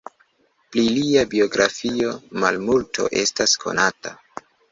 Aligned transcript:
Pri 0.75 0.85
lia 0.95 1.25
biografio 1.33 2.09
malmulto 2.45 3.07
estas 3.27 3.55
konata. 3.67 4.17